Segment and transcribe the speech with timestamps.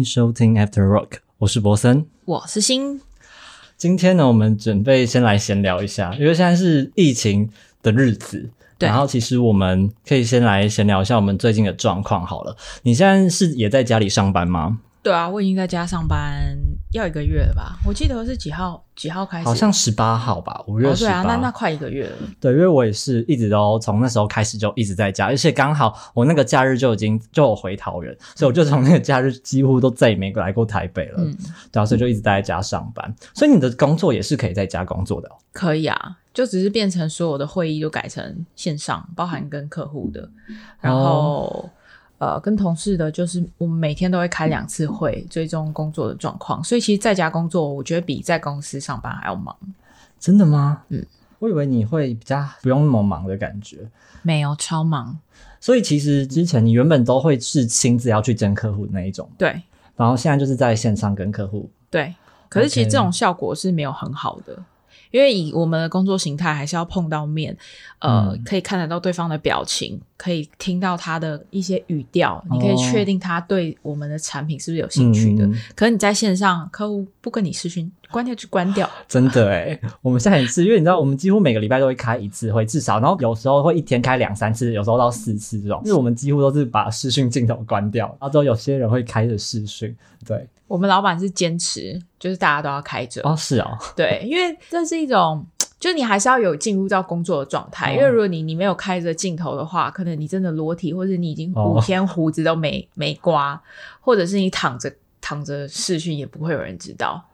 [0.00, 2.06] 迎收听 After Rock，我是博森。
[2.24, 3.02] 我是新，
[3.76, 7.50] 今天呢，我们准备先来闲聊一下，因为现在是疫情
[7.82, 8.48] 的日子。
[8.78, 12.56] 然后其实我们可以先来闲聊一下我们最近的状况好了。
[12.82, 14.80] 你现在是也在家里上班吗？
[15.02, 16.56] 对啊，我已经在家上班
[16.92, 17.78] 要一个月了吧？
[17.86, 19.44] 我记得是几号几号开始？
[19.46, 22.16] 好像十八号吧，五月哦，十八、对啊，那那快一个月了。
[22.38, 31.18] 对，因为我也是一直都从那时候开始就一直在家，而且刚好我那个假日就已经就有回桃园，所以我就从那个假日几乎都再也没来过台北了。
[31.18, 31.34] 嗯，
[31.72, 33.14] 对啊，所以就一直待在家上班。
[33.34, 35.32] 所以你的工作也是可以在家工作的、哦。
[35.52, 40.28] 可以啊，就只是变成所有的会议都改成线上，包含跟客户的，
[40.80, 41.70] 然后、
[42.20, 46.62] 呃跟同事的，就是我们每天都会开两次会，追踪工作的状况。
[46.62, 49.56] 所以其实在家工作，我觉得比在公司上班还要忙。
[50.18, 50.82] 真的吗？
[50.90, 51.04] 嗯，
[51.38, 53.78] 我以为你会比较不用那么忙的感觉。
[54.22, 55.18] 没有超忙，
[55.58, 59.62] 所以其实之前你原本都会是亲自要去见客户那一种，对
[59.96, 61.70] 然后现在就是在线上跟客户。
[61.90, 62.14] 对。
[62.50, 64.60] 可是其实这种效果是没有很好的。
[65.10, 67.56] 因为以我们的工作形态，还是要碰到面，
[67.98, 75.44] 呃，嗯可以看得到对方的表情，可以听到他的一些语调，你可以哦确定他对我们的产品是不是有兴趣的。
[75.46, 78.88] 嗯可是你在线上，客户不跟你视讯，关掉就关掉。
[79.08, 85.80] 真的哎，我们现在也是，因为你知道，我们几乎每个礼拜都会开一次会，至少，然后有时候会一天开两三次，有时候到四次这种。
[85.82, 89.94] 就是我们几乎都是把视讯镜头关掉，然后之后有些人会开着视讯。
[90.26, 95.44] 对，我们老板是坚持，就是大家都要开着，哦，是哦， 对，因为这是一种。
[95.80, 103.58] 就你还是要有进入到工作的状态，哦因为如果你你没有开着镜头的话，可能你真的裸体，或者你已经哦五天胡子都没、没刮，
[103.98, 107.24] 或者是你躺着躺着视讯，也不会有人知道。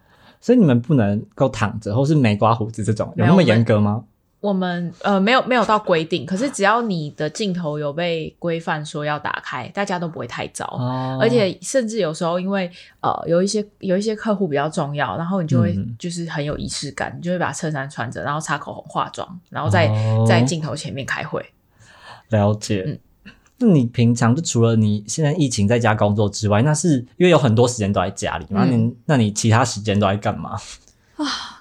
[0.41, 4.05] 所以你们不能够躺着，或是没刮胡子这种，有那么严格吗？
[4.47, 10.65] 我们呃没有没有到规定，可是只要你的镜头有被规范说要打开，大家都不会太糟。
[10.79, 12.71] 哦而且甚至有时候，因为
[13.01, 21.45] 呃有一些有一些客户比较重要，然后你就会嗯就是很有仪式感，你就会把衬衫穿着，然后擦口红、化妆，然后在、哦在镜头前面开会。
[22.29, 22.85] 了解。
[22.87, 22.99] 嗯
[23.59, 28.67] 那你平常就除了你现在疫情在家工作之外，那是因为有很多时间都在家里嘛？
[28.67, 30.55] 嗯你那你其他时间都在干嘛？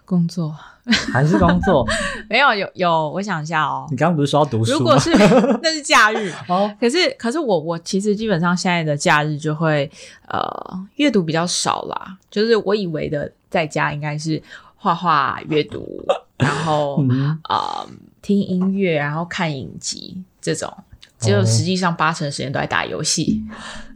[0.06, 0.56] 工作
[1.12, 1.86] 还是工作？
[2.30, 3.98] 没有有有，我想一下哦你。
[3.98, 4.78] 刚刚不是说要读书吗？
[4.78, 5.10] 如果是
[5.62, 9.90] 那是假日，哦，可是可是我我其实基本上现在的假日就会
[10.28, 10.48] 呃
[10.96, 14.42] 阅读比较少啦，就是我以为的在家应该是
[14.76, 16.06] 画画、阅读，
[16.38, 17.88] 然后嗯呃
[18.22, 20.72] 听音乐，然后看影集这种。
[21.18, 23.42] 只有哦实际上八成时间都在打游戏，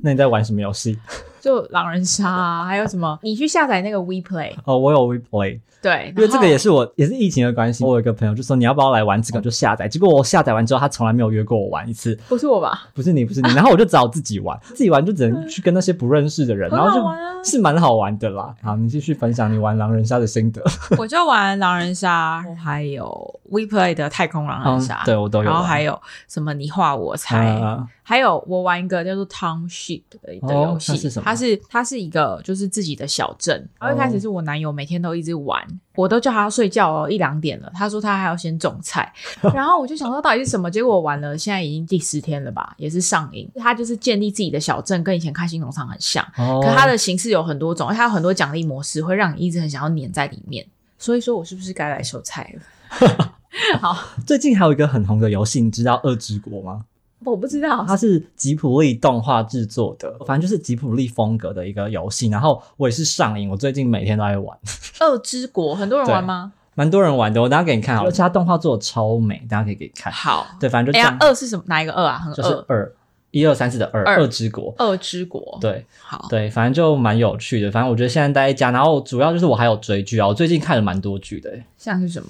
[0.02, 0.98] 那你在玩什么游戏？
[1.40, 3.18] 就狼人杀啊，还有什么？
[3.24, 7.84] 你去下载那个 WePlay，哦，我有 WePlay，对，因为这个也是是我也是疫情的关系。
[7.84, 9.88] 我有一个朋友就说你要不要来玩这个，就下载。
[9.88, 12.14] 结果我下载完之后，他从来没有约过我玩一次。
[12.28, 12.88] 不是我吧？
[12.94, 18.54] 不是你，不是你，然后我就只好自己玩， 自己玩就只能去跟那些不认识的人，然后就是蛮好玩的啦。
[18.62, 20.62] 好，你继续分享你玩狼人杀的心得。
[20.98, 33.68] 我就玩狼人杀，还有 WePlay 的太空狼人杀，嗯对我都有玩然后还有什么你画我猜，啊还有我玩一个叫做 Township 的的哦游戏，那是什么它是它是一个就是自己的小镇。
[33.80, 35.62] 然后一开始是我男友每天都一直玩，
[35.96, 39.12] 我都叫他睡觉哦，一两点了，他说他还要先种菜，
[39.54, 43.50] 然后我就想说到底是什么，结果我玩了，现在已经第十天了吧，也是上瘾。
[43.56, 50.66] 他就是建立自己的小镇，跟以前开心农场很像，哦可它的形式有很多种，而且它有很多奖励模式，会让你一直很想要黏在里面。
[50.98, 53.34] 所以说我是不是该来收菜了？
[53.80, 56.86] 好，最近还有一个很红的游戏，你知道《恶之国》吗？
[57.26, 62.30] 我不知道它是吉普力动画制作的，反正就是吉普力风格的一个游戏。
[62.30, 64.58] 然后我也是上瘾，我最近每天都在玩，
[65.02, 66.54] 恶之国很多人玩吗？
[66.76, 67.42] 蛮多人玩的。
[67.42, 70.12] 我等下给你看好了，而且它动画做的超美，大家可以给你看。
[70.14, 71.64] 好，对，反正就二是什么？
[71.68, 72.20] 哪一个二啊？
[72.20, 72.92] 很就是二，二
[73.32, 74.74] 一二三四的二，二二之国。
[74.78, 77.70] 二之国。，对好，对，反正就蛮有趣的。
[77.70, 82.30] 反正我觉得现在待在家，然后主要就是我还有追剧啊，我最近看了蛮多剧的，像是什么？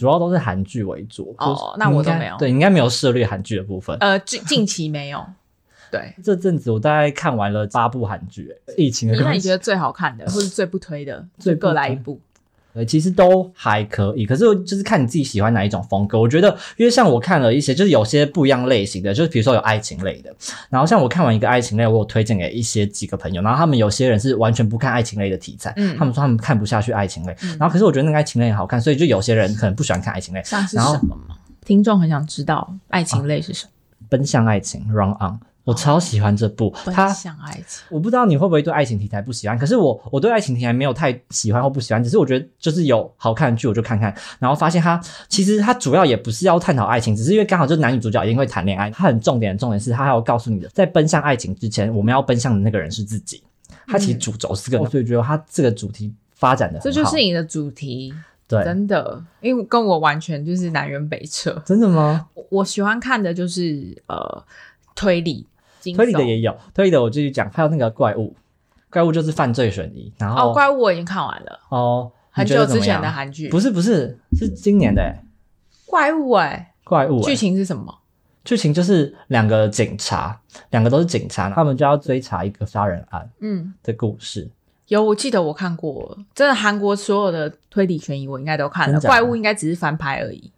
[0.00, 1.34] 主要都是韩剧为主。
[1.36, 3.94] 哦那我都没有对，你应该没有涉猎韩剧的部分。
[4.00, 5.22] 呃，近近期没有。
[5.90, 12.18] 对，这阵子我大概看完了八部韩剧，欸疫情那你觉得最好看的，或者最不推的，最各来一部。
[12.72, 16.18] 对，其实都还可以，可是就是看你自己喜欢哪一种风格。
[16.20, 20.34] 我觉得，因为像我看了一些，就是有些不一样类型的，就是比如说有爱情类的，
[20.68, 31.36] 然后像我看完一个爱情类，我有推荐给一些几个朋友，然后他们有些人是完全不看爱情类的题材，嗯他们说他们看不下去爱情类，嗯然后可是我觉得那个爱情类很好看，所以就有些人可能不喜欢看爱情类，像是然后什么吗？
[31.64, 33.70] 听众很想知道爱情类是什么。
[34.08, 35.38] 奔向爱情，Run On，
[35.70, 53.42] 我超喜欢这部，它奔向爱情，我不知道你会不会对爱情题材不喜欢，可是我我对爱情题材没有太喜欢或不喜欢，只是我觉得就是有好看的剧我就看看，然后发现它其实它主要也不是要探讨爱情，只是因为刚好就是男女主角一定会谈恋爱，它很重点的重点是它还要告诉你的，在奔向爱情之前，我们要奔向的那个人是自己。
[53.86, 58.14] 它其实主轴是个，所以觉得它这个主题发展的这就是你的主题，
[58.46, 61.60] 对，真的，因为跟我完全就是南辕北辙。
[61.66, 62.28] 真的吗？
[62.34, 64.44] 我我喜欢看的就是呃
[64.94, 65.48] 推理、惊
[65.96, 68.34] 推理的也有，推理的我继续讲，还有那个怪物，
[68.90, 73.48] 怪物就是犯罪悬疑，然后哦，怪物我已经看完了，哦很久之前的样韩剧。
[73.48, 75.24] 不是不是是今年的欸
[75.86, 77.92] 怪物哎、怪物欸，剧情是什么？
[78.44, 80.40] 剧情就是两个警察，
[80.70, 84.48] 两个都是警察，他们就要追查一个杀人案嗯，的故事。
[84.86, 90.50] 有，我记得我看过，真的韩国所有的推理悬疑我应该都看了，怪物应该只是翻拍而已。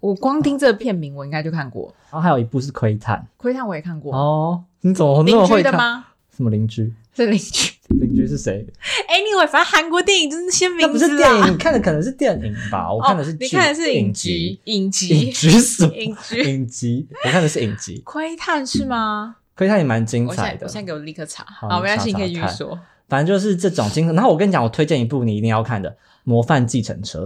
[0.00, 1.92] 我光听这个片名，我应该就看过。
[2.10, 5.72] 然后还有一部是窥探窥探我也看过，哦，你怎么那邻么会看？
[5.72, 6.06] 居的吗？
[6.36, 6.92] 什么邻居？
[7.14, 7.72] 是邻居。
[7.88, 8.66] 邻居是谁
[9.08, 12.92] ？Anyway，反正韩国电影就是些那不名字是电影，你看的可能是电影吧？
[12.92, 15.94] 我看的是哦，你剧看的是影集影集，影影集，什么？
[15.94, 16.38] 影集。
[16.40, 18.02] 影集，我看的是影集。
[18.04, 19.36] 窥探是吗？
[19.54, 21.44] 窥探也蛮精彩的在我现，在给我立刻查。
[21.44, 22.78] 好好，没关系，你可以继续说。
[23.08, 24.14] 反正就是这种精神。
[24.16, 25.88] 然后我跟你讲，我推荐一部你一定要看的
[26.24, 27.24] 《模范计程车》，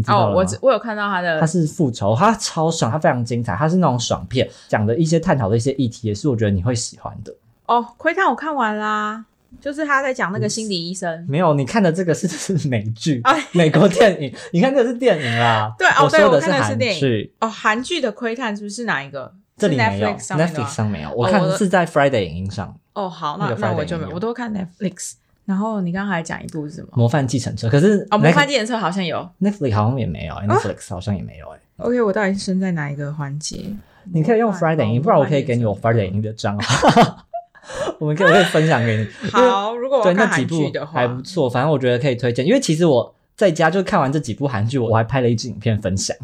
[0.00, 7.34] 你知道哦，我只我有看到他的他是复仇，他超爽，他非常精彩，他是那种爽片，讲的一些探讨的一些议题，也是我觉得你会喜欢的。
[7.66, 9.22] 哦，窥探我看完啦，
[9.60, 11.26] 就是他在讲那个心理医生。
[11.28, 15.70] 没有，你看的这个是是美剧， 哎美国电影，你看这个是电影啦。
[15.78, 19.30] 对哦对我看的是电影剧，哦，韩剧的窥探是不是哪一个？
[19.58, 25.12] 这里没有 Netflix 上没有，我看是在 Friday 影音上，哦，好，那那我就没，有我都看 Netflix。
[25.50, 26.88] 然后你刚刚还讲一部是什么？
[26.96, 29.28] 《模范继承车》，可是哦，模范计程车好像有。
[29.40, 31.58] Netflix 好像也没有欸，Netflix 好像也没有哎。
[31.78, 33.64] OK，我到底是身在哪一个环节？
[34.12, 37.26] 你可以用 Friday 不然我可以给你我 Friday 的账号，
[37.98, 39.06] 我们可以我可以分享给你。
[39.32, 42.46] 好，如果我对那几部还，不错，反正我觉得可以推荐。
[42.46, 46.16] 因为其实我在家就看完这几部韩剧，我还拍了一支影片分享，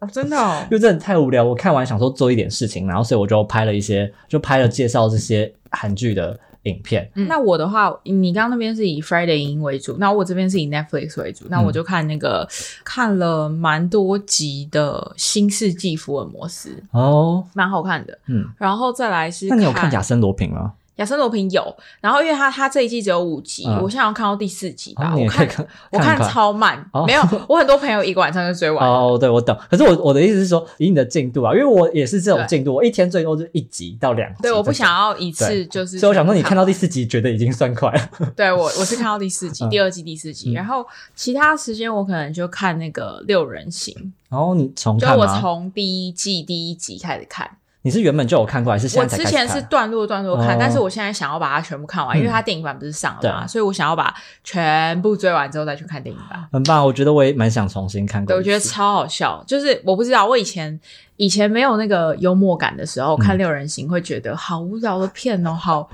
[0.00, 1.44] 哦，真的哦 因，为真的太无聊。
[1.44, 7.10] 我看完想说做一点事情，然后所以我就拍了一些，就拍了介绍这些韩剧的影片。
[7.14, 12.46] 那我的话，你刚刚那边是以 Friday 影音为主，那我这边是以 Netflix 为主，那嗯我就看那个、
[12.84, 18.18] 看了蛮多集的《新世纪福尔摩斯》，哦，蛮好看的。
[18.26, 20.72] 嗯，然后再来是那你有看《贾森罗平》吗？
[20.96, 28.94] 亚森罗平有，然后因为他他这一季只有五集，嗯我现在要看到第四集吧，我看也可以看， 我看看超慢，哦没有，我很多朋友一个晚上就追完了。
[28.96, 29.54] 哦，对，我懂。
[29.68, 34.42] 可是我我的意思是说，以你的进度啊，因为我也是这种对进度，我一天最多就一集到两集。
[34.42, 34.94] 对，我不想。
[34.94, 38.10] 要一次就是，所以我想说，你看到第，四集，觉得已经算快了。
[38.36, 40.86] 对我我是看到第四集，嗯第二季第四集，嗯然后
[41.16, 45.40] 其他时间我可能就看那个六人行，然后你从就我吗？
[45.40, 47.50] 从第一季第一集开始看，
[47.84, 49.22] 你是原本就有看过，还是现我之？
[49.26, 56.42] 前是段落段落看，哦但是我现在想要把它全部看完，嗯因为它电影版不是上了嘛，所以我想要把全部追完之后再去看电影版。
[56.50, 59.44] 很棒，我觉得我也蛮想重新看过对，我觉得超好笑。
[59.46, 60.80] 就是我不知道，我以前
[61.18, 65.86] 以前没有那个幽默感的时候，嗯看六人行会觉得好无聊的片哦，好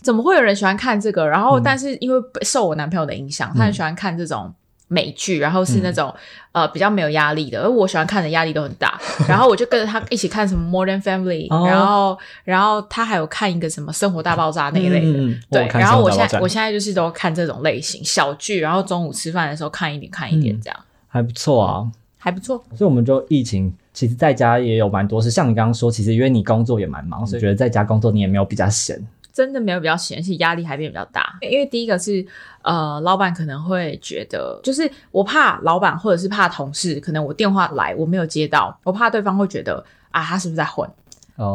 [0.00, 1.26] 怎么会有人喜欢看这个？
[1.28, 4.54] 然后，嗯但是因为受我男朋友的影响，他很喜欢看这种。
[4.92, 6.14] 美剧，然后是那种、
[6.52, 20.78] 呃比较没有压力的，而我喜欢看的压力都很大， 然后我就跟着他一起看什么 Modern Family，、哦然后然后他还有看一个什么生活大爆炸那一类的，对然后我现在我现在就是都看这种类型小剧，然后中午吃饭的时候看一点看一点嗯这样，
[21.08, 21.90] 还不错啊。
[22.24, 22.56] 还不错。
[22.76, 25.28] 所以我们就疫情，其实在家也有蛮多事。
[25.28, 28.96] 像你刚刚说，其实因为你工作也蛮忙，所以觉得在家工作你也没有比较闲。
[29.32, 31.38] 真的没有比较闲，是压力还变比较大。
[31.40, 32.24] 因为第一个是
[32.62, 40.88] 呃，老板可能会觉得，就是我怕老板或者是怕同事，可能我电话来我没有接到，我怕对方会觉得啊，他是不是在混？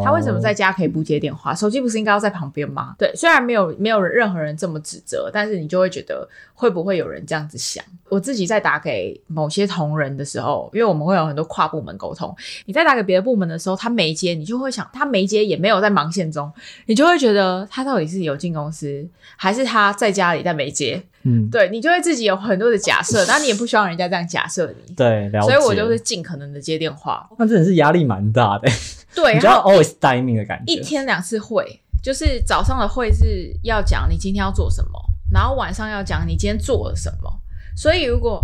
[0.04, 1.54] 他为什么在家可以不接电话？
[1.54, 2.96] 手机不是应该要在旁边吗？
[2.98, 7.84] 对，虽然没有没有任何人这么指责，但是你就会觉得会不会有人这样子想？
[8.10, 16.52] 我自己在打给某些同仁的时候，因为我们会有很多跨部门沟通，你在打给别的部门的时候，他没接，你就会想他没接也没有在忙线中，
[16.86, 21.02] 你就会觉得他到底是有进公司，还是他在家里但没接？
[21.28, 24.94] 嗯，对你就会自己有很多的假设， 但你也不希望人家这样假设你。
[24.94, 25.50] 对，了解。
[25.50, 28.70] 所以我就是尽可能的接电话，那真的是压力蛮大的，
[29.14, 30.72] 对，然后 always 待命的感觉。
[30.72, 34.92] 一天两次会，就是早上的会是要讲你今天要做什么，
[35.32, 37.42] 然后晚上要讲你今天做了什么。
[37.76, 38.42] 所以如果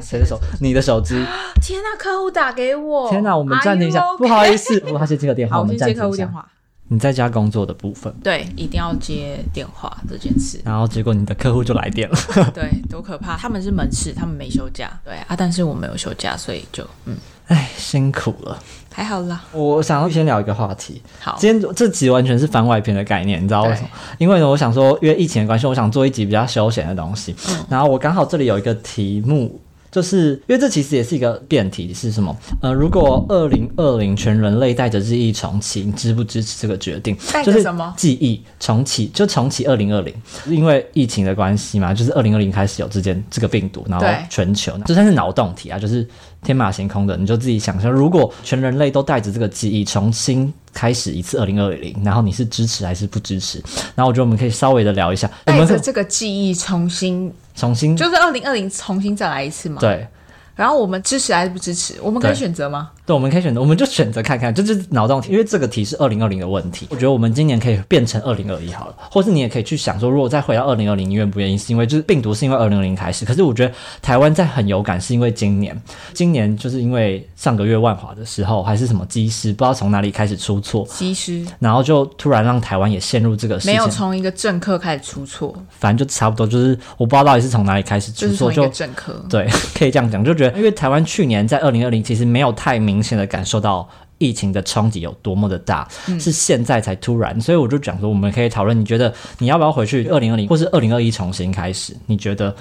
[0.00, 0.40] 谁的手？
[0.60, 1.14] 你的手机？
[1.60, 3.10] 天呐，客户打给我！
[3.10, 4.18] 天哪，我们暂停一下 okay？
[4.18, 5.94] 不好意思，我他先接个电话，我们先接。
[5.94, 6.48] 客户电话。
[6.88, 10.60] 你在家工作的部分，对，一定要接电话这件事。
[10.64, 12.16] 然后结果你的客户就来电了。
[12.54, 13.36] 对，多可怕！
[13.36, 14.90] 他们是门市，他们没休假。
[15.04, 17.16] 对啊，但是我没有休假，所以就嗯
[17.48, 18.56] 哎，辛苦了。
[18.92, 19.44] 还好啦。
[19.52, 23.88] 我想要先聊一个话题，好，今天这集完全是番外篇的概念，你知道为什么？
[24.18, 27.34] 因为呢，我想说，因为疫情的关系，我想做一集比较休闲的东西。
[27.48, 29.60] 嗯然后我刚好这里有一个题目，
[29.96, 32.36] 就是因为这其实也是一个辩题，是什么？
[32.60, 37.16] 呃，如果二零二零全人类带着记忆重启，你支不支持这个决定？
[37.32, 37.94] 带就是着什么？
[37.96, 40.14] 记忆重启，就重启二零二零，
[40.48, 46.06] 因为疫情的关系嘛，就是二零二零开始有这件这个病毒，然后全球，就算是脑洞题啊，就是
[46.42, 53.62] 天马行空的，你就自己想象，如果全人类都带着这个记忆重新开始一次二零二零，然后你是支持还是不支持？
[53.94, 59.80] 然后我觉得我们可以稍微的聊一下，我们带着这个记忆重新，重新就是二零二零重新再来一次嘛？。
[59.80, 60.06] 对。
[60.54, 61.94] 然后我们支持还是不支持？
[62.00, 62.92] 我们可以选择吗？
[63.06, 66.88] 对，我们可以选择，我们就选择看看，这就是脑洞题，因为这个题是二零二零的问题。
[66.90, 71.56] 我觉得我们今年可以变成二零二一好了，或是你也可以去想说，如果再回到二零二零，你愿不愿意？
[71.56, 73.72] 是因为就是病毒是因为二零二零开始，可是我觉得
[74.02, 75.80] 台湾在很有感，是因为今年，
[76.12, 89.24] 今年就是因为上个月万华的时候，还是什么机师不知道从哪里开始出错，机师然后就突然让台湾也陷入这个事情没有，从一个政客开始出错，反正就差不多，就是我不知道到底是从哪里开始出错，就政客。
[89.28, 89.48] 对，
[89.78, 93.88] 可以这样讲，就觉得因为台湾去年在二零二零其实没有太明显的感受到
[94.18, 95.86] 疫情的冲击有多么的大，
[96.18, 101.96] 是现在才突然，所以我就讲说，我们可以讨论，你觉得你要不要回去二零二零或是二零二一重新开始？
[102.06, 102.54] 你觉得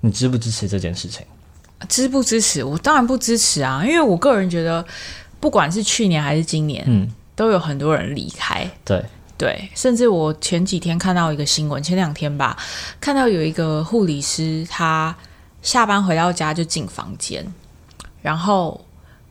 [0.00, 1.24] 你支不支持这件事情？
[1.88, 2.64] 支不支持？
[2.64, 4.84] 我当然不支持啊，因为我个人觉得，
[5.38, 8.68] 不管是去年还是今年，嗯，都有很多人离开。
[8.84, 9.04] 对，
[9.36, 12.56] 对，甚至我前几天看到一个新闻，前两天吧，
[13.00, 15.14] 看到有一个护理师，他
[15.62, 17.46] 下班回到家就进房间，
[18.20, 18.84] 然后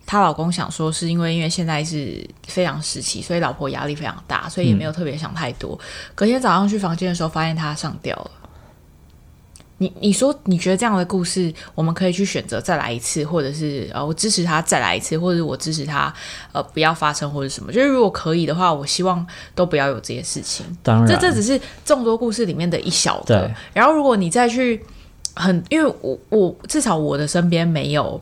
[0.08, 5.78] 她老公想说是因为因为现在是非常时期，所以老婆压力非常大，所以也没有特别想太多。
[6.16, 8.32] 隔天早上去房间的时候，发现她上吊了。
[9.80, 16.12] 你你说你觉得这样的故事，我们可以去选择再来一次，或者是呃我支持他再来一次，或者我支持他
[16.52, 17.72] 呃不要发生或者什么？
[17.72, 19.24] 就是如果可以的话，我希望
[19.54, 20.66] 都不要有这些事情。
[20.82, 23.52] 当然，这这只是众多故事里面的一小个。
[23.72, 24.84] 然后如果你再去
[25.36, 28.20] 很，因为我我至少我的身边没有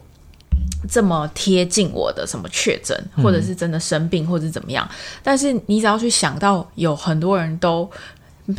[0.89, 4.87] 这么贴近我的什么确诊，或者是真的生病，或者是怎么样。
[5.23, 7.89] 但是你只要去想到有很多人都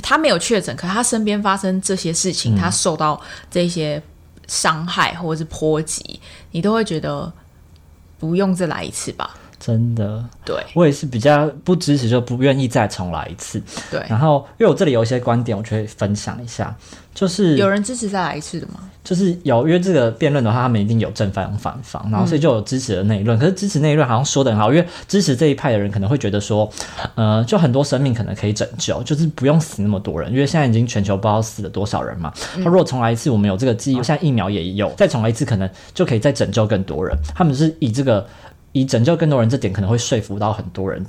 [0.02, 4.02] 他没有确诊，可他身边发生这些事情，他受到这些
[4.48, 7.32] 伤害或者是波及，你都会觉得
[8.18, 9.36] 不用再来一次吧？
[9.58, 13.60] 真的，对我也是比较不支持，就不愿意再重来一次。
[13.90, 16.74] 对，然后，因为我这里有一些观点，我就会分享一下，
[17.14, 18.74] 就是有人支持再来一次的吗？
[19.02, 23.38] 就是有，因为这个辩论的话，他们一定有正方反方，然后所以就有支持的那一论。
[23.38, 26.68] 可是支持那一论好像说的很好，因为支持这一派的人可能会觉得说，
[27.14, 32.32] 呃，就很多生命可能可以拯救，就是不用死那么多人，因为现在已经全球不知道死了多少人嘛。
[32.56, 37.16] 他如果重来一次，我们有这个记忆，现在疫苗也有，再重来一次，可能就可以再拯救更多人。
[37.32, 38.26] 他们是以这个
[38.76, 41.04] 以拯救更多人这点，可能会说服到很多人。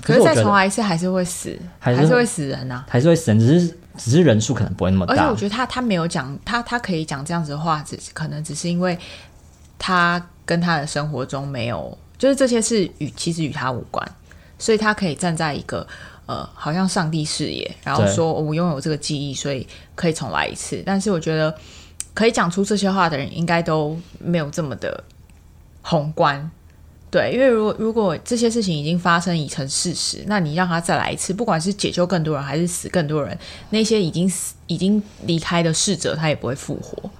[0.00, 5.34] 可是再重来一次还是会死，还是会死人呐、还是会死人，只是只是人数可能不会那么大而且我。
[5.34, 8.96] 觉得他他没有讲他他可以讲这样子的话，只是可能只是因为
[9.76, 14.08] 他跟他的生活中没有，就是这些事与其实与他无关，
[14.58, 15.84] 所以他可以站在一个
[16.26, 20.80] 呃好像上帝视野，然后对说我拥有这个记忆，所以可以重来一次。
[20.86, 21.52] 但是我觉得
[22.14, 25.02] 可以讲出这些话的人，应该都没有这么的
[25.82, 26.48] 宏观。
[27.10, 33.36] 对，因为如果如果这些事情已经发生已成事实，那你让他再来一次，不管是解救更多人还是死更多人，
[33.70, 37.10] 那些已经死已经离开的逝者，他也不会复活。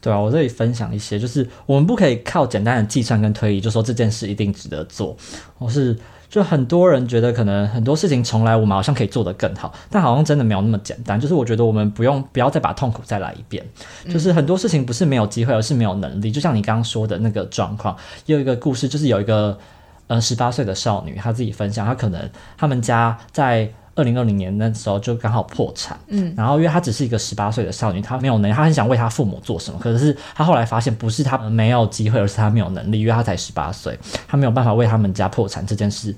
[0.00, 5.16] 对啊，我这里分享一些，就是我们不可以靠简单的计算跟推理就说这件事一定值得做，
[5.58, 5.96] 我是
[6.28, 11.18] 就很多人觉得可能很多事情重来我们好像可以做得更好，但好像真的没有那么简单。
[11.18, 13.64] 就是我觉得我们不用不要再把痛苦再来一遍，
[14.10, 16.30] 就是很多事情不是没有机会，而是没有能力。
[16.30, 19.58] 就像你刚刚说的那个状况，也有一个故事，就是有一个
[20.06, 23.72] 呃十八岁的少女，她自己分享，她可能他们家在。
[23.98, 36.14] 二零二零年那时候就刚好破产，嗯，然后因为她只是一个十八岁的少女，她没有能力，她很想为她父母做什么，可是她后来发现不是她没有机会，而是她没有能力，因为她才十八岁，她没有办法为他们家破产这件事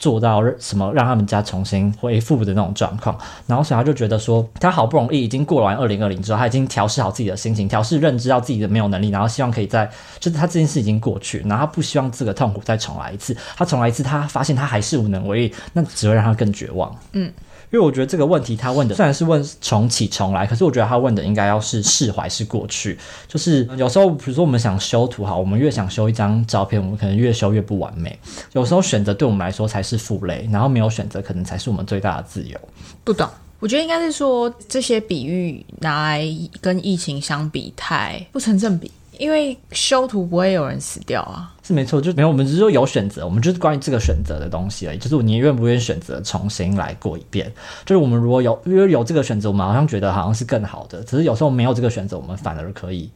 [0.00, 3.16] 做到什么让他们家重新恢复的那种状况，
[3.46, 9.88] 然后所以他就觉得说，他好不容易已经过完二零二零之后，他已经调试好自己的心情，调试认知到自己的没有能力，然后希望可以在
[10.18, 16.92] 就是他这件事已经过去，然后他不希望这个痛苦再重来一次，他重来一次，他发现他还是无能为力，那只会让他更绝望。
[17.12, 17.30] 嗯。
[17.70, 22.98] 因为我觉得这个问题他问的虽然是问重启重来，可是我觉得他问的应该要是释怀是过去。
[23.28, 28.18] 就是有时候，比如说我们想修图好，我们越想修一张照片，我们可能越修越不完美。
[28.52, 32.58] 有时候选择对我们来说才是负累，然后没有选择可能才是我们最大的自由。
[33.04, 33.28] 不懂。
[33.60, 36.26] 我觉得应该是说这些比喻拿来
[36.62, 41.54] 跟疫情相比太不成正比，因为修图不会有人死掉啊。
[41.70, 47.50] 是没错，就没有我们只是说有选择，我们就是关于这个选择的东西而已，就是你愿不愿意选择重新来过一遍。
[47.86, 53.08] 就是我们如果有因为有这个选择，我们好像觉得好像是更好的，只是有时候没有这个选择，我们反而可以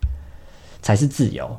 [0.80, 1.50] 才是自由。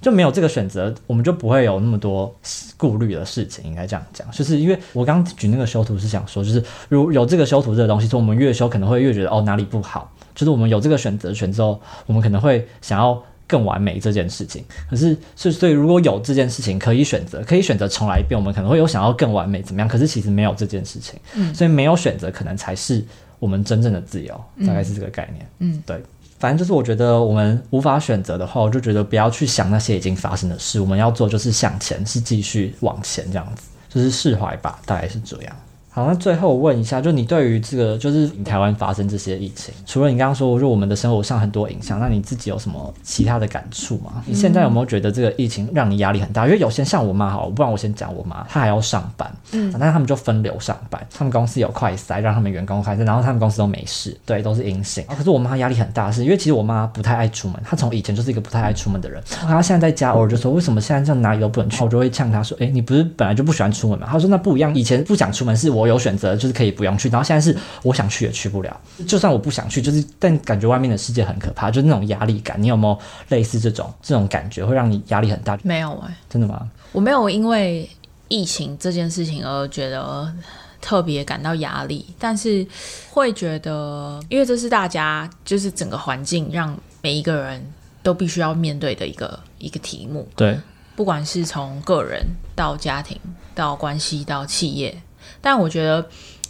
[0.00, 2.32] 就没有这个选择，我们就不会有那么多
[2.76, 3.64] 顾虑的事情。
[3.64, 10.12] 应该这样讲，就是因为我刚举那个修图是想说，就是如有这个修图这个东西，说我们越修可能会越觉得哦哪里不好。
[10.34, 14.64] 就是我们有这个选择权之后，我们可能会想要更完美这件事情。
[14.88, 19.88] 可是，是所以如果有这件事情可以选择，可以选择重来一遍，我们可能会有想要更完美怎么样？
[19.88, 23.04] 可是其实没有这件事情，嗯，所以没有选择可能才是
[23.38, 26.02] 我们真正的自由，大概是这个概念，嗯，对。
[26.36, 35.56] 反正就是我觉得我们无法选择的话，我就觉得不要去想那些已经发生的事，我们要做就是向前，是继续往前这样子，就是释怀吧，大概是这样。
[35.94, 44.20] 好，那最后我问一下，就你对于这个就是台湾发生这些疫情，除了你刚刚说，就我们的生活上很多影响，那你自己有什么其他的感触吗？
[44.26, 46.46] 你现在有没有觉得这个疫情让你压力很大？
[46.46, 55.04] 因为有些像我妈，好，不然我先讲我妈，她还要上班，嗯，但是他们就分流上班，他们公司有快筛，让他们员工快筛，然后他们公司都没事，对，都是阴性。
[55.16, 61.84] 可是我妈压力很大，是因为其实我妈不太爱出门，她从以前就是一个不太爱出门的人，她现在在家偶尔就说，为什么现在这样哪里都不能去？
[61.84, 64.08] 我就会呛她说，哎，你不是本来就不喜欢出门吗？
[64.10, 66.64] 她说那不一样，以前不想出门是我有选择，就是可以。
[66.64, 68.80] 可以不用去，然后现在是我想去也去不了。
[69.06, 72.56] 就算我不想去，就是但感觉外面的世界很可怕，就是那种压力感。
[72.58, 72.98] 你有没有
[73.28, 75.58] 类似这种这种感觉，会让你压力很大？
[75.62, 76.66] 没有哎，真的吗？
[76.92, 77.86] 我没有因为
[78.28, 80.32] 疫情这件事情而觉得
[80.80, 82.66] 特别感到压力，但是
[83.10, 87.62] 会觉得，因为这是大家就是整个环境让每一个人
[88.02, 90.26] 都必须要面对的一个一个题目。
[90.34, 90.58] 对，
[90.96, 92.24] 不管是从个人
[92.56, 93.20] 到家庭
[93.54, 94.96] 到关系到企业。
[95.40, 96.06] 但我觉得，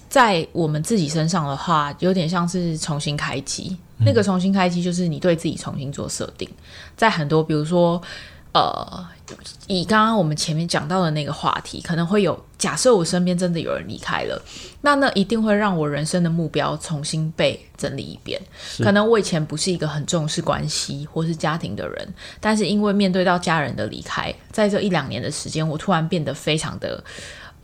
[0.09, 3.77] 在我们自己身上的话，有点像是重新开机。
[4.05, 6.49] 那个重新开机，就是你对自己重新做设定。
[6.97, 8.01] 在很多，比如说，
[8.53, 9.07] 呃，
[9.69, 14.43] 以刚刚我们前面讲到的那个话题，可能会有假设我身边真的有人离开了，
[14.81, 18.39] 那那一定会让我人生的目标重新被整理一遍。
[18.79, 27.03] 可能我以前不是一个很重视关系或是家庭的人，但是因为面对到家人的离开，在这一两年的时间，我突然变得非常的。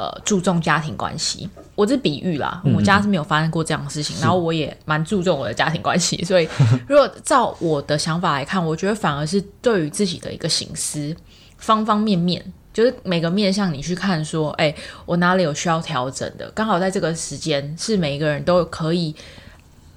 [0.00, 6.48] 呃，注重家庭关系，我这比喻啦，我家是没有发生过这样的事情，然后我也蛮注重我的家庭关系， 所以
[6.88, 11.14] 如果照我的想法来看，我觉得反而是对于自己的一个醒思，
[11.58, 19.14] 方方面面，就是每个面向你去看，说，哎，我哪里有需要调整的，刚好在这个时间是每一个人都可以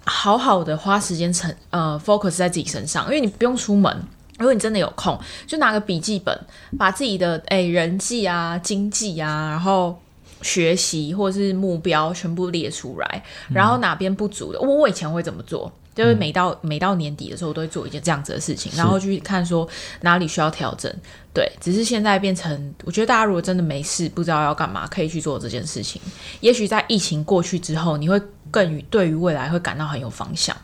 [0.04, 4.04] 好好的花时间成呃 focus 在自己身上，因为你不用出门。
[4.44, 6.38] 如果你真的有空，就拿个笔记本，
[6.78, 9.98] 把自己的诶人际啊、经济啊，然后
[10.42, 15.72] 学习或者是目标全部列出来，然后哪边不足的，我我以前会怎么做？
[15.96, 19.66] 就是每到每到年底的时候，我都会做一件这样子的事情，然后去看说
[20.02, 20.92] 哪里需要调整。
[21.34, 26.02] 对，只是现在变成，我觉得大家如果真的没事，不知道要干嘛，可以去做这件事情。
[26.42, 30.58] 也许在疫情过去之后，你会更于对于未来会感到很有方向。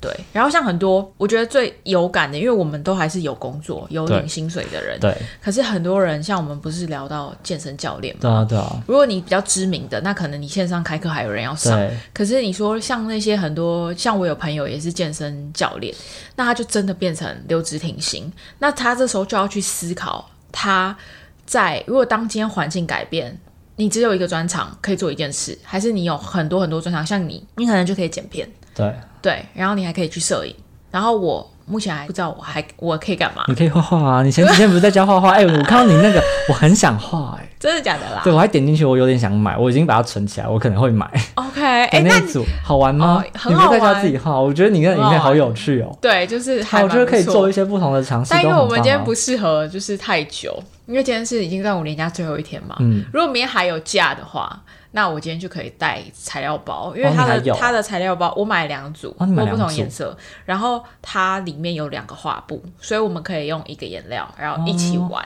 [0.00, 4.98] 对，然后像很多，我觉得最有感的，因为我们都还是有工作、有领薪水的人。
[4.98, 5.14] 对。
[5.42, 8.20] 可是很多人，像我们不是聊到健身教练吗？
[8.22, 8.82] 对啊，对啊。
[8.86, 11.78] 如果你比较知名的，那可能你线上开课还有人要上。
[12.14, 15.94] 可是你说像那些很多，像我有朋友也是健身教练，
[16.34, 18.32] 那他就真的变成留职停薪。
[18.58, 20.96] 那他这时候就要去思考，他
[21.44, 23.38] 在如果当今天环境改变，
[23.76, 27.04] 你只有一个专长可以做一件事，还是你有很多很多专长？
[27.06, 28.48] 像你，你可能就可以剪片。
[28.74, 28.90] 对。
[29.22, 30.54] 对，然后你还可以去摄影，
[30.90, 33.44] 然后我目前还不知道我还我可以干嘛。
[33.46, 34.22] 你可以画画啊！
[34.22, 35.30] 你前几天不是在教画画？
[35.30, 38.22] 哎，我看到你那个，我很想画，哎，真的假的啦？
[38.24, 41.08] 对，我还点进去，我有点想买，我已经把它存起来，我可能会买。
[41.36, 43.22] OK，哎，那组好玩吗？
[43.34, 43.76] 很好玩。
[43.76, 45.96] 你在家自己画，我觉得你那影片好有趣哦。
[46.00, 48.30] 对，就是我觉得可以做一些不同的尝试。
[48.32, 52.74] 但因为我们今天不适合就是太久，因为今天是已经在我年假最后一天嘛。
[52.80, 53.04] 嗯。
[53.12, 54.60] 如果明天还有假的话。
[54.92, 65.24] 那我今天就可以带材料包，因为它的它的材料包我买两组，不不同颜色，然后它里面有两个画布，所以我们可以用一个颜料，然后一起玩，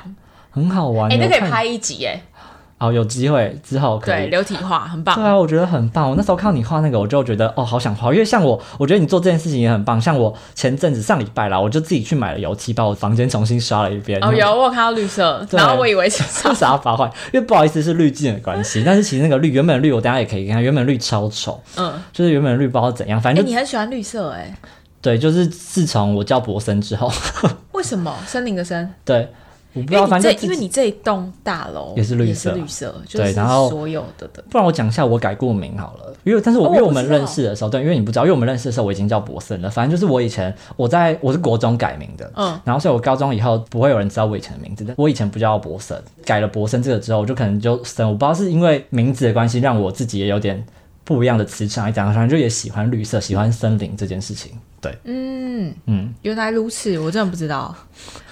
[0.50, 1.10] 很好玩。
[1.10, 2.20] 哎，那可以拍一集哎。
[2.76, 5.14] 好，有机会之后可以对流体画很棒。
[5.14, 6.10] 对啊，我觉得很棒。
[6.10, 8.12] 我那时候看到你画那个，我就觉得哦，好想画。
[8.12, 9.98] 因为像我，我觉得你做这件事情也很棒。
[9.98, 14.22] 像我前阵子上礼拜啦，我就自己去买了油漆，把我房间重新刷了一遍。
[14.22, 16.22] 哦，有我看到绿色，然后我以为是
[16.54, 18.82] 啥发坏，因为不好意思是滤镜的关系。
[18.84, 21.62] 但是其实那个绿原本绿，我等下也可以看，原本绿超丑。
[21.76, 24.54] 嗯， 就是原本绿不知道怎样，反正你很喜欢绿色哎。
[25.00, 27.10] 对，就是自从我叫博森之后。
[27.72, 28.92] 为什么森林的森？
[29.04, 29.28] 对。
[29.74, 34.42] 我不知道，反正因为你这一栋大楼也是绿色，绿色，对，然后所有的的。
[34.48, 39.68] 不然我讲一下，我改过名好了，因为但是我因为我们认识的时候，对，因为你不知道，因为我们认识的时候我已经叫博森了。
[39.68, 50.64] 反正就是我以前我在我是国中改名的，嗯，然后所以我高中以后不会有人知道我以前的名字，但我以前不叫博森，改了博森这个之后，我就可能就森，我不知道是因为名字的关系，让我自己也有点
[51.02, 54.52] 不一样的磁场，讲反正就也喜欢绿色，喜欢森林这件事情。
[54.84, 57.74] 对，嗯，嗯，原来如此，我真的不知道。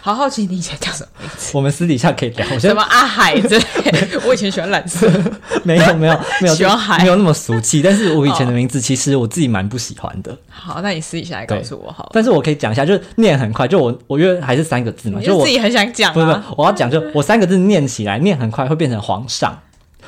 [0.03, 1.53] 好好奇你以前叫什么名字？
[1.57, 2.47] 我们私底下可以聊。
[2.59, 4.19] 什么阿海之类？
[4.27, 5.09] 我以前喜欢蓝色。
[5.62, 10.37] 没有没有没有 喜欢海没有那么俗气，但是我以前的名字其实我自己蛮不喜欢的。
[10.51, 12.11] 好，那你私底下来告诉我好了。
[12.12, 19.57] 但是我可以讲一下，就是念很快，就我我因为还是三个字嘛，就我自己很想讲不是不我要讲就我三个字念起来念很快会变成皇上，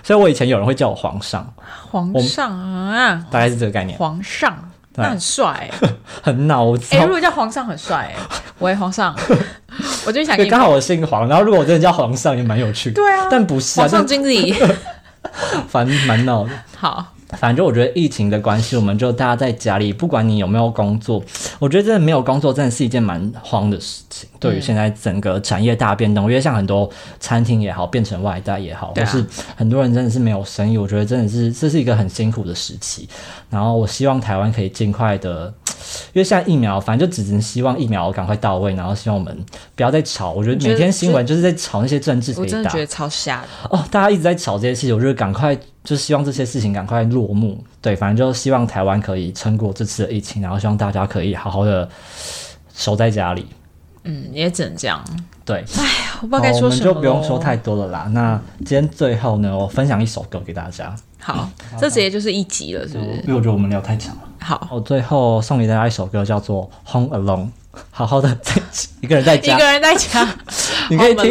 [0.03, 1.55] 所以我以前有人会叫我皇上，
[1.89, 5.89] 皇上啊，大概是这个概念，皇上，对那很帅欸。
[6.23, 9.15] 很脑子哎、欸如果叫皇上很帅欸、喂，皇上，
[10.07, 14.55] 我就想刚好我姓黄，然后如果我真的叫皇上也蛮有趣的，对啊，但不是啊，皇上但经理。
[15.69, 16.51] 反正蛮闹的。
[16.77, 17.05] 好，
[17.37, 21.23] 反正我觉得疫情的关系，我们就大家在家里，不管你有没有工作，
[21.59, 24.29] 我觉得真的没有工作真的是一件蛮慌的事情。
[24.39, 33.09] 对于现在整个产业大变动，因为像很多餐厅也好，变成外带也好，对啊或是很多人真的是没有生意，我觉得真的是这是一个很辛苦的时期。
[33.51, 35.53] 然后我希望台湾可以尽快的。
[36.13, 40.33] 因为现在疫苗，反正就只能希望疫苗赶快到位，然后希望我们不要再吵。
[40.33, 43.49] 我觉得每天新闻就是在吵那些政治我真的觉，得超瞎的。
[43.71, 47.63] 哦，大家一直在吵这些事情，我觉得赶快就希望这些事情赶快落幕。
[47.81, 51.89] 对，反正就希望台湾可以撑过这次的疫情，然后希望大家可以好好的
[52.75, 53.47] 守在家里。
[54.05, 55.03] 嗯，也只能这样。
[55.47, 55.85] 对，哎
[56.23, 58.07] 我不知道该好我们说什么就不用说太多了啦。
[58.13, 63.11] 那今天最后呢，我分享一首歌给大家，好，这直接就是一集了，是不是？
[63.23, 64.23] 因为我觉得我们聊太长了。
[64.47, 67.47] 好，我最后送给大家一首歌，叫做《Home Alone》，
[67.91, 68.61] 好好的在
[69.01, 70.29] 一个人在家一个，人在家，
[70.91, 71.31] 你可以听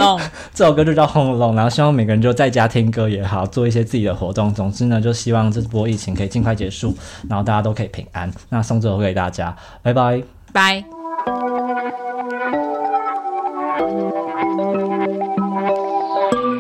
[0.51, 4.51] 这首歌就叫《Home Alone》，然后希望每个人就在家听歌也好，做一些自己的活动。
[4.51, 6.97] 总之呢，就希望这波疫情可以尽快结束，
[7.29, 8.33] 然后大家都可以平安。
[8.49, 10.23] 那送这首歌给大家，拜拜。
[10.51, 10.83] 拜。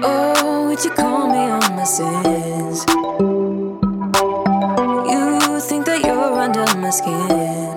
[0.03, 2.32] Oh, would you call me on my?
[6.93, 7.73] Skin.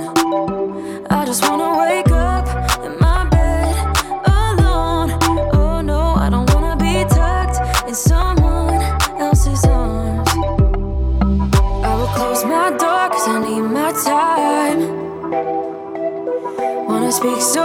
[1.08, 2.46] I just wanna wake up
[2.84, 3.74] in my bed
[4.42, 5.08] alone.
[5.54, 8.82] Oh no, I don't wanna be tucked in someone
[9.18, 10.28] else's arms.
[11.88, 14.80] I will close my door cause I need my time.
[16.88, 17.55] Wanna speak so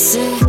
[0.00, 0.39] listen.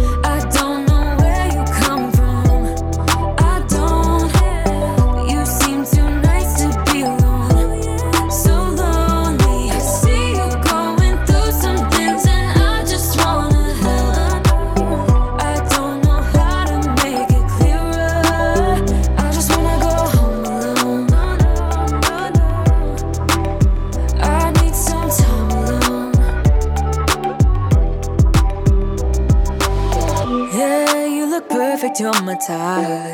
[32.41, 33.10] time